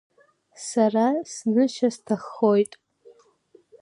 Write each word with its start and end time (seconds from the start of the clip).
Сара 0.67 1.07
снышьа 1.33 1.89
сҭаххоит. 1.95 2.71